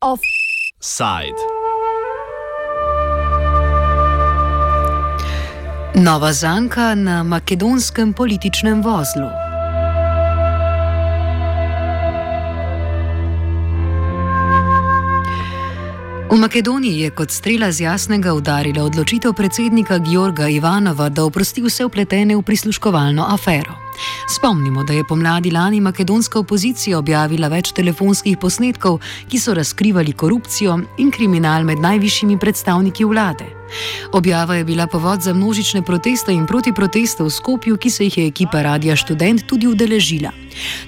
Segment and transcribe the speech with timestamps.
[0.00, 1.40] Offside.
[5.94, 9.47] Nova zanka na makedonskem političnem vozlu.
[16.30, 21.86] V Makedoniji je kot strela z jasnega udarila odločitev predsednika Georga Ivanova, da oprosti vse
[21.88, 23.72] upletene v prisluškovalno afero.
[24.28, 30.76] Spomnimo, da je pomladi lani makedonska opozicija objavila več telefonskih posnetkov, ki so razkrivali korupcijo
[30.98, 33.57] in kriminal med najvišjimi predstavniki vlade.
[34.12, 38.26] Objava je bila povod za množične proteste in protiproteste v Skopju, ki se jih je
[38.26, 40.30] ekipa Radia Student tudi udeležila.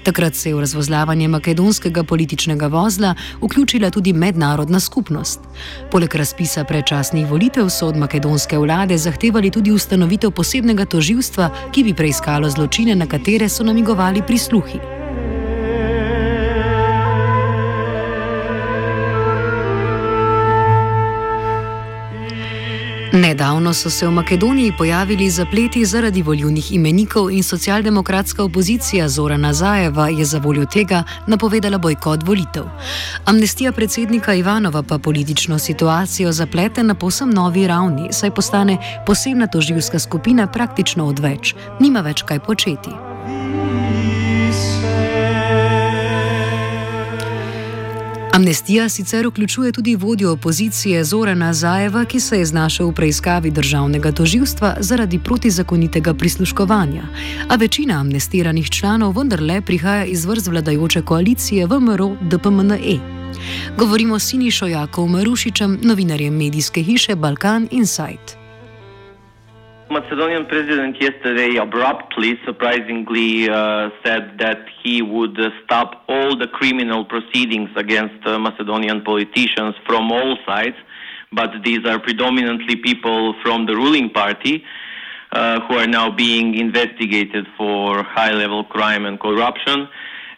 [0.03, 5.41] Takrat se je v razvozlavanje makedonskega političnega vozla vključila tudi mednarodna skupnost.
[5.91, 11.95] Poleg razpisa predčasnih volitev so od makedonske vlade zahtevali tudi ustanovitev posebnega toživstva, ki bi
[11.95, 15.00] preiskalo zločine, na katere so namigovali prisluhi.
[23.13, 30.09] Nedavno so se v Makedoniji pojavili zapleti zaradi voljunih imenikov in socialdemokratska opozicija Zora Nazajeva
[30.09, 32.65] je za voljo tega napovedala bojkot volitev.
[33.25, 39.99] Amnestija predsednika Ivanova pa politično situacijo zaplete na posem novi ravni, saj postane posebna toživska
[39.99, 43.10] skupina praktično odveč, nima več kaj početi.
[48.33, 54.13] Amnestija sicer vključuje tudi vodjo opozicije Zorana Zajeva, ki se je znašel v preiskavi državnega
[54.13, 57.03] toživstva zaradi protizakonitega prisluškovanja.
[57.49, 62.99] A večina amnestiranih članov vendarle prihaja iz vrst vladajoče koalicije VMRO DPMNE.
[63.79, 68.40] Govorimo s Sinišo Jakov Marušičem, novinarjem medijske hiše Balkan Insight.
[70.01, 77.05] Macedonian president yesterday abruptly, surprisingly, uh, said that he would uh, stop all the criminal
[77.05, 80.77] proceedings against uh, Macedonian politicians from all sides,
[81.33, 84.65] but these are predominantly people from the ruling party
[85.33, 89.87] uh, who are now being investigated for high level crime and corruption.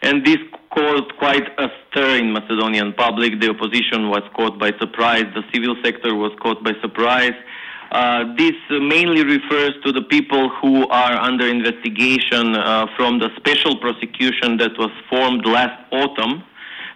[0.01, 0.39] And this
[0.75, 3.39] caused quite a stir in Macedonian public.
[3.39, 7.37] The opposition was caught by surprise, the civil sector was caught by surprise.
[7.91, 13.77] Uh, this mainly refers to the people who are under investigation uh, from the special
[13.79, 16.43] prosecution that was formed last autumn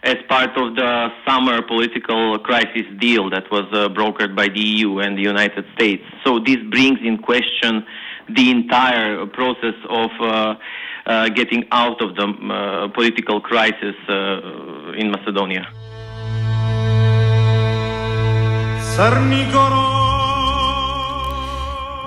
[0.03, 4.99] as part of the summer political crisis deal that was uh, brokered by the EU
[4.99, 6.03] and the United States.
[6.23, 7.85] So this brings in question
[8.29, 10.55] the entire process of uh,
[11.05, 13.95] uh, getting out of the political crisis
[14.97, 15.67] in Macedonia.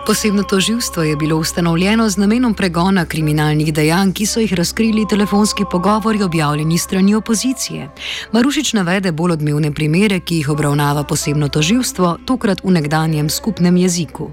[0.06, 5.64] Posebno toživstvo je bilo ustanovljeno z namenom pregona kriminalnih dejanj, ki so jih razkrili telefonski
[5.70, 7.88] pogovori objavljeni strani opozicije.
[8.32, 14.30] Marušič navede bolj odmevne primere, ki jih obravnava posebno toživstvo, tokrat v nekdanjem skupnem jeziku.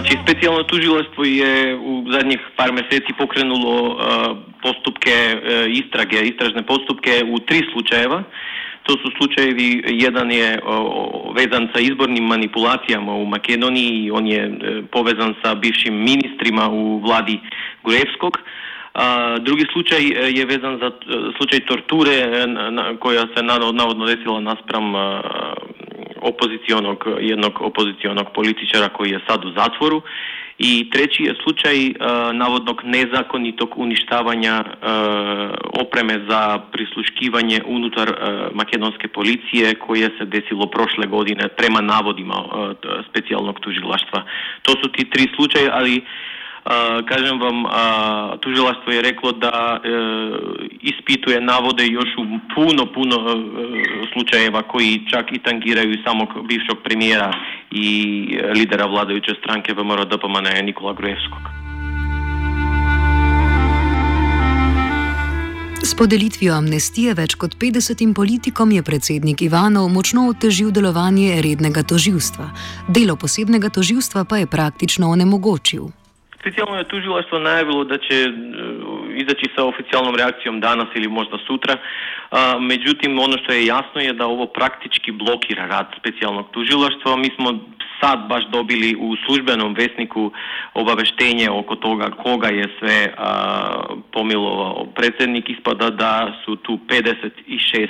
[0.00, 3.96] Znači, specijalno tužilaštvo je u zadnjih par mjeseci pokrenulo uh,
[4.62, 8.22] postupke uh, istrage, istražne postupke u tri slučajeva.
[8.82, 10.60] To su slučajevi, jedan je
[11.34, 14.58] vezan sa izbornim manipulacijama u Makedoniji, on je
[14.92, 17.40] povezan sa bivšim ministrima u vladi
[17.82, 18.38] Gurevskog.
[19.40, 20.02] drugi slučaj
[20.38, 20.90] je vezan za
[21.36, 22.16] slučaj torture
[23.00, 24.94] koja se navodno desila naspram
[26.20, 30.02] опозиционог, едног опозиционог политичара кој е сад у затвору
[30.60, 31.96] и трети е случај
[32.36, 34.56] наводно незаконитог уништавања
[35.80, 36.40] опреме за
[36.72, 38.12] прислушкивање унутар
[38.52, 42.44] македонске полиција која се десило прошле година према наводима
[43.08, 44.24] специјалног тужилаштва.
[44.62, 46.04] Тоа се ти три случаи, али
[47.08, 47.64] kažem vam,
[48.40, 49.88] tužilaštvo je reklo da e,
[50.80, 52.24] ispituje navode još u
[52.54, 53.34] puno, puno e,
[54.12, 57.32] slučajeva koji čak i tangiraju samog bivšeg premijera
[57.70, 57.86] i
[58.54, 61.60] lidera vladajuće stranke VMRO DPMN Nikola Grujevskog.
[65.82, 72.50] S podelitvijo amnestije več kot 50 politikom je predsednik Ivanov močno otežil delovanje rednega toživstva.
[72.88, 75.88] Delo posebnega toživstva pa je praktično onemogočil.
[76.40, 78.16] Specijalno je tužilaštvo najavilo da će
[79.14, 81.76] izaći sa oficijalnom reakcijom danas ili možda sutra.
[82.60, 87.16] Međutim, ono što je jasno je da ovo praktički blokira rad specijalnog tužilaštva.
[87.16, 87.58] Mi smo
[88.00, 90.32] sad baš dobili u službenom vesniku
[90.74, 93.14] obaveštenje oko toga koga je sve
[94.12, 95.50] pomilovao predsjednik.
[95.50, 97.88] Ispada da su tu 56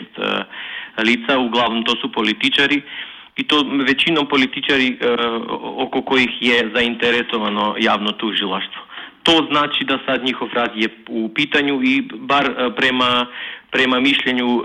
[1.04, 2.82] lica, uglavnom to su političari
[3.36, 4.98] i to većinom političari
[5.76, 8.82] oko kojih je zainteresovano javno tužilaštvo.
[9.22, 13.26] To znači da sad njihov rad je u pitanju i bar e, prema,
[13.70, 14.62] prema mišljenju e,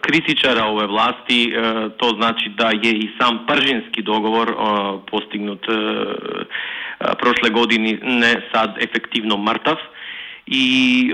[0.00, 4.54] kritičara ove vlasti e, to znači da je i sam pržinski dogovor
[5.10, 5.66] postignut
[7.18, 9.76] prošle godine ne sad efektivno mrtav
[10.46, 11.12] i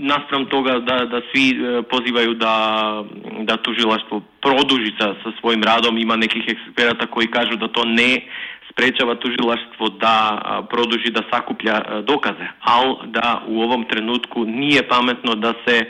[0.00, 1.54] настрам тога да да сви
[1.92, 3.04] позивају да
[3.44, 8.24] да тужилаштво продужи со, со својим радом, има неких експерата кои кажу да тоа не
[8.72, 15.54] спречава тужилаштво да продужи да сакупља докази, ал да у овом тренутку ние паметно да
[15.66, 15.88] се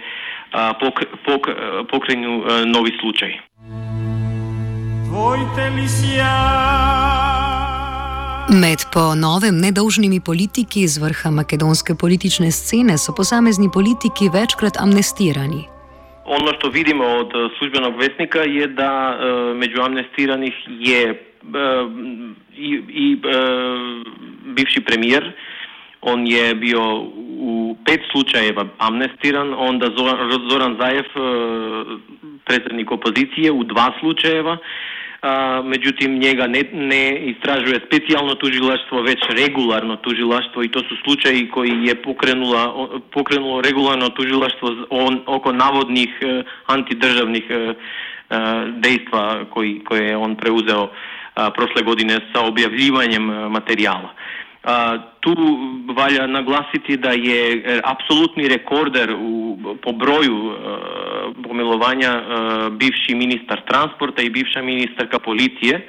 [0.80, 1.48] пок, пок,
[1.88, 3.40] покрену нови случаи.
[5.06, 5.88] Твоите ли
[8.50, 15.62] Med po novem nedolžnimi politiki iz vrha makedonske politične scene so posamezni politiki večkrat amnestirani.
[16.24, 19.18] Ono što vidimo od službenog vesnika je da
[19.54, 21.02] među amnestiranih je
[22.56, 22.70] i,
[23.04, 23.38] i e,
[24.56, 25.32] bivši premijer,
[26.00, 26.82] on je bio
[27.38, 29.86] u pet slučajeva amnestiran, onda
[30.50, 31.20] Zoran Zajev, e,
[32.44, 34.56] predsjednik opozicije, u dva slučajeva,
[35.22, 41.48] a, međutim njega ne, ne istražuje specijalno tužilaštvo, već regularno tužilaštvo i to su slučaji
[41.50, 47.74] koji je pokrenula, pokrenulo regularno tužilaštvo on, oko navodnih e, antidržavnih e, e
[48.76, 50.90] dejstva koji, koje je on preuzeo
[51.54, 54.14] prošle godine sa objavljivanjem materijala.
[55.20, 55.34] Tu
[55.96, 60.52] valja naglasiti da je e, apsolutni rekorder u, po broju
[61.48, 62.22] pomilovanja
[62.70, 65.88] bivši ministar transporta i bivša ministarka policije.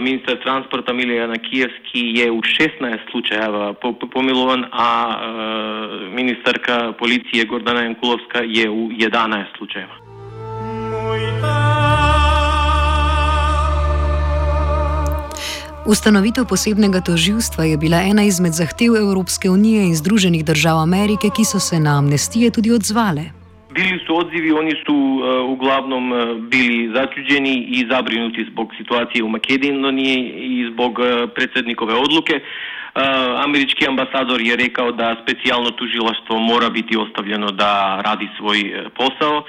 [0.00, 3.74] Ministar transporta Milijana Kijevski je u 16 slučajeva
[4.12, 5.16] pomilovan, a
[6.10, 9.94] ministarka policije Gordana Jankulovska je u 11 slučajeva.
[15.86, 21.44] Ustanovitev posebnega toživstva je bila ena izmed zahtev Evropske unije in Združenih držav Amerike, ki
[21.44, 23.24] so se na amnestije tudi odzvale.
[23.74, 26.18] Bili su odzivi, oni su uh, uglavnom uh,
[26.50, 32.34] bili začuđeni i zabrinuti zbog situacije u Makedoniji i zbog uh, predsjednikove odluke.
[32.34, 32.74] Uh,
[33.44, 39.36] američki ambasador je rekao da specijalno tužilaštvo mora biti ostavljeno da radi svoj uh, posao.
[39.38, 39.44] Uh,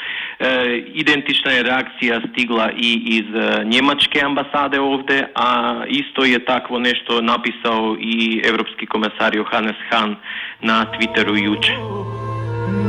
[0.94, 3.25] identična je reakcija stigla i iz
[3.65, 10.15] njemačke ambasade ovdje, a isto je takvo nešto napisao i evropski komesar Johannes Hahn
[10.62, 11.74] na Twitteru juče.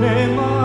[0.01, 0.57] Nema.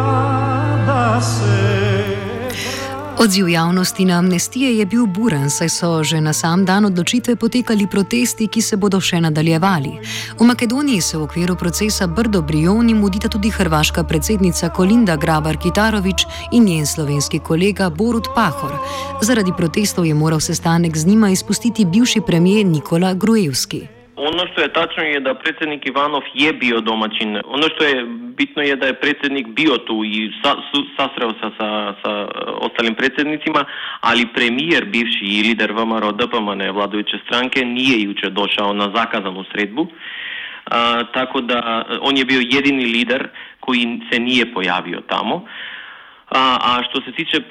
[3.21, 7.87] Odziv javnosti na amnestije je bil buren, saj so že na sam dan odločitve potekali
[7.87, 9.91] protesti, ki se bodo še nadaljevali.
[10.39, 16.25] V Makedoniji se v okviru procesa Brdo Brioni mudita tudi hrvaška predsednica Kolinda Grabar Kitarovič
[16.51, 18.73] in njen slovenski kolega Borut Pahor.
[19.21, 24.00] Zaradi protestov je moral sestanek z njima izpustiti bivši premijer Nikola Grujevski.
[24.29, 27.37] Ono što je tačno je da predsjednik Ivanov je bio domaćin.
[27.45, 28.05] Ono što je
[28.37, 32.27] bitno je da je predsjednik bio tu i sa, su, sasreo se sa, sa
[32.67, 33.65] ostalim predsjednicima,
[34.01, 39.87] ali premijer, bivši i lider VMRO DPMN vladajuće stranke nije jučer došao na zakazanu sredbu.
[40.65, 43.27] A, tako da on je bio jedini lider
[43.59, 45.45] koji se nije pojavio tamo.
[46.31, 47.41] A, a što se tiče e,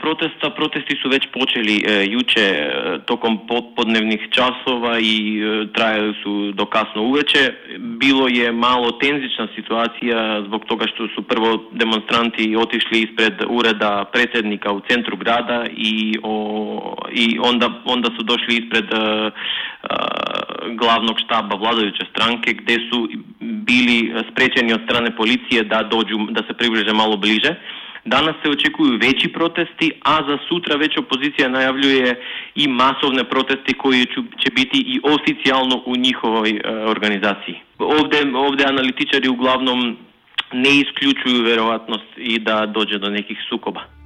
[0.00, 3.38] protesta, protesti su već počeli e, juče e, tokom
[3.76, 5.42] podnevnih časova i
[5.74, 7.52] trajali su do kasno uveče.
[7.78, 14.72] Bilo je malo tenzična situacija zbog toga što su prvo demonstranti otišli ispred ureda predsjednika
[14.72, 18.86] u centru grada i, o, i onda, onda su došli ispred
[20.74, 23.08] glavnog štaba vladajuće stranke gdje su
[23.40, 27.54] bili sprečeni od strane policije da dođu, da se približe malo bliže.
[28.04, 32.20] Danas se očekuju veći protesti, a za sutra već opozicija najavljuje
[32.54, 34.06] i masovne protesti koji
[34.42, 36.60] će biti i oficijalno u njihovoj e,
[36.94, 37.56] organizaciji.
[37.78, 39.96] Ovdje, ovdje analitičari uglavnom
[40.52, 43.98] ne isključuju verovatnost i da dođe do nekih sukoba.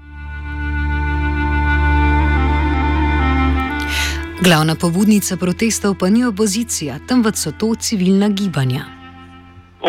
[4.46, 8.82] Glavna pobudnica protestov pa ni opozicija, temveč so to civilna gibanja.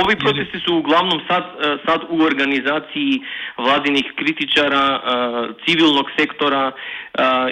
[0.02, 3.22] Ovi protesti su uglavnom sad, e, sad u organizaciji
[3.58, 5.02] vladinih kritičara, e,
[5.66, 6.74] civilnog sektora e,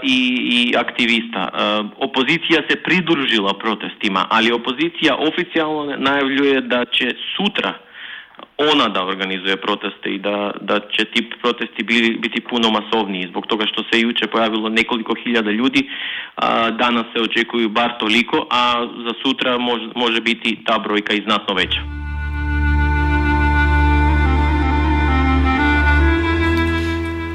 [0.03, 0.20] i,
[0.51, 1.50] i aktivista.
[1.98, 7.74] Opozicija se pridružila protestima, ali opozicija oficijalno najavljuje da će sutra
[8.58, 13.46] ona da organizuje proteste i da, da će ti protesti biti, biti puno masovniji zbog
[13.48, 15.89] toga što se juče pojavilo nekoliko hiljada ljudi,
[16.36, 21.24] a, danas se očekuju bar toliko, a za sutra može, može biti ta brojka i
[21.24, 22.00] znatno veća.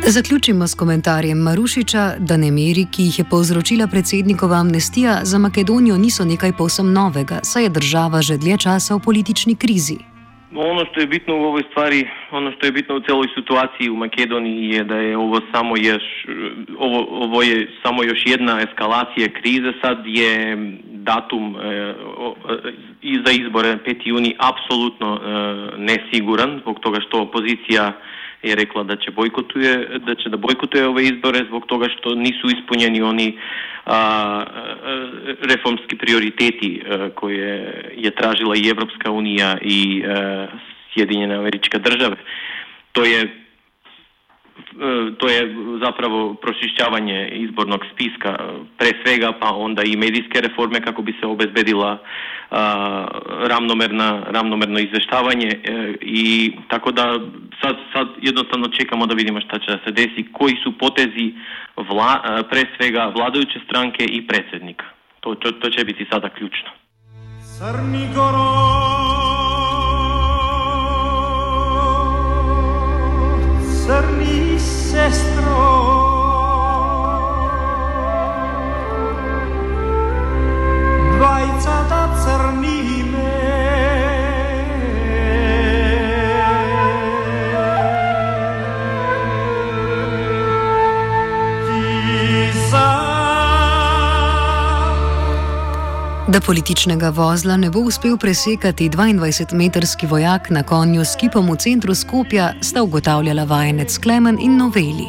[0.09, 6.25] Zaključimo s komentarjem Marušiča, da nemiri, ki jih je povzročila predsednikova amnestija, za Makedonijo niso
[6.25, 9.99] nekaj posem novega, saj je država že dlje časa v politični krizi.
[10.55, 13.97] Ono što je bitno u ovoj stvari, ono što je bitno u celoj situaciji u
[13.97, 16.05] Makedoniji je da je ovo samo još,
[16.79, 19.73] ovo, ovo je samo još jedna eskalacija krize.
[19.83, 20.57] Sad je
[21.11, 22.35] datum e, o,
[23.27, 23.97] za izbore 5.
[24.05, 25.21] juni apsolutno e,
[25.79, 27.93] nesiguran zbog toga što opozicija
[28.49, 32.47] je rekla da će bojkotuje, da će da bojkotuje ove izbore zbog toga što nisu
[32.57, 33.39] ispunjeni oni
[33.85, 34.45] a, a,
[35.43, 40.47] reformski prioriteti a, koje je tražila i Evropska unija i a,
[40.95, 42.17] Sjedinjene američke države.
[42.93, 43.46] To je
[45.19, 45.45] тоа е
[45.83, 48.35] заправо прошишчавање изборног списка
[48.79, 51.99] пре свега, па онда и медиски реформе како би се обезбедила
[52.51, 52.63] а,
[53.53, 55.51] рамномерна рамномерно извештавање
[56.03, 57.07] и така да
[57.63, 61.33] сад сад едноставно чекамо да видиме што ќе да се деси, кои су потези
[61.77, 64.85] вла, пре свега владајуче странке и председник.
[65.21, 66.71] Тоа тоа ќе биде сада клучно.
[67.41, 68.96] Срни горо
[73.87, 75.96] srnisse strone
[96.37, 101.95] Da političnega vozla ne bo uspel presekati 22-metrski vojak na konju s kipom v centru
[101.95, 105.07] Skopja, sta ugotavljala vajenec Klemen in Noveli.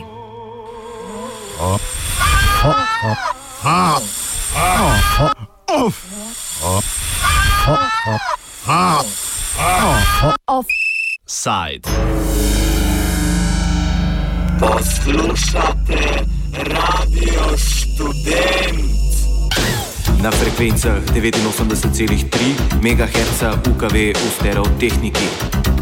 [10.48, 11.90] Offside.
[14.60, 18.97] Poslušate radio študent
[20.28, 25.77] na frekvencah 89,3 MHz UKV v stereotehniki.